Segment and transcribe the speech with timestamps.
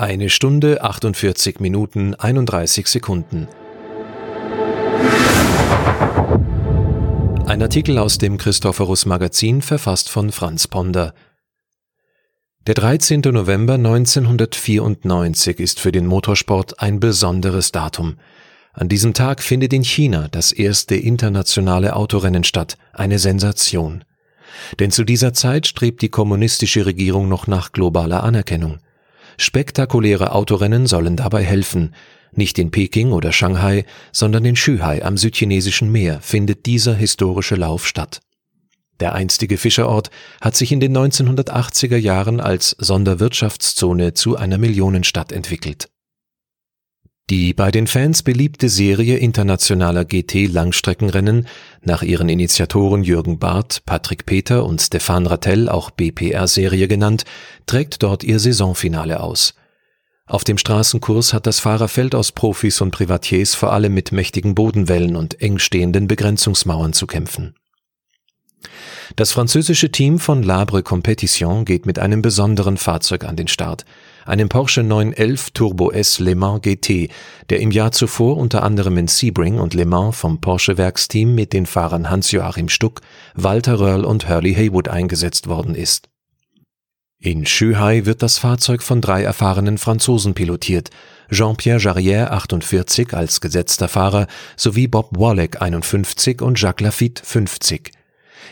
[0.00, 3.48] Eine Stunde 48 Minuten 31 Sekunden.
[7.44, 11.12] Ein Artikel aus dem Christophorus Magazin, verfasst von Franz Ponder.
[12.66, 13.20] Der 13.
[13.20, 18.16] November 1994 ist für den Motorsport ein besonderes Datum.
[18.72, 24.04] An diesem Tag findet in China das erste internationale Autorennen statt, eine Sensation.
[24.78, 28.78] Denn zu dieser Zeit strebt die kommunistische Regierung noch nach globaler Anerkennung.
[29.36, 31.94] Spektakuläre Autorennen sollen dabei helfen.
[32.32, 37.86] Nicht in Peking oder Shanghai, sondern in Zhuhai am südchinesischen Meer findet dieser historische Lauf
[37.86, 38.20] statt.
[39.00, 45.88] Der einstige Fischerort hat sich in den 1980er Jahren als Sonderwirtschaftszone zu einer Millionenstadt entwickelt.
[47.30, 51.46] Die bei den Fans beliebte Serie internationaler GT-Langstreckenrennen,
[51.80, 57.24] nach ihren Initiatoren Jürgen Barth, Patrick Peter und Stefan Rattel, auch BPR-Serie genannt,
[57.66, 59.54] trägt dort ihr Saisonfinale aus.
[60.26, 65.14] Auf dem Straßenkurs hat das Fahrerfeld aus Profis und Privatiers vor allem mit mächtigen Bodenwellen
[65.14, 67.54] und eng stehenden Begrenzungsmauern zu kämpfen.
[69.14, 73.84] Das französische Team von Labre Competition geht mit einem besonderen Fahrzeug an den Start–
[74.26, 77.10] einem Porsche 911 Turbo S Le Mans GT,
[77.48, 81.52] der im Jahr zuvor unter anderem in Sebring und Le Mans vom Porsche Werksteam mit
[81.52, 83.00] den Fahrern Hans-Joachim Stuck,
[83.34, 86.08] Walter Röhrl und Hurley Haywood eingesetzt worden ist.
[87.22, 90.88] In Zhuhai wird das Fahrzeug von drei erfahrenen Franzosen pilotiert,
[91.30, 94.26] Jean-Pierre Jarrière 48 als gesetzter Fahrer
[94.56, 97.92] sowie Bob Wallach 51 und Jacques Lafitte 50.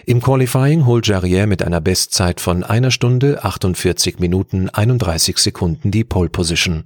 [0.07, 6.05] Im Qualifying holt Jarrier mit einer Bestzeit von einer Stunde 48 Minuten 31 Sekunden die
[6.05, 6.85] Pole Position.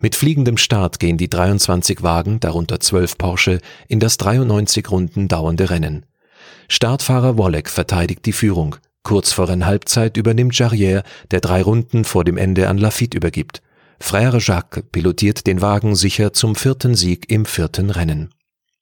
[0.00, 5.70] Mit fliegendem Start gehen die 23 Wagen, darunter 12 Porsche, in das 93 Runden dauernde
[5.70, 6.06] Rennen.
[6.68, 8.76] Startfahrer Wallach verteidigt die Führung.
[9.02, 13.62] Kurz vor Rennhalbzeit übernimmt Jarrier, der drei Runden vor dem Ende an Lafitte übergibt.
[14.00, 18.30] Frère Jacques pilotiert den Wagen sicher zum vierten Sieg im vierten Rennen.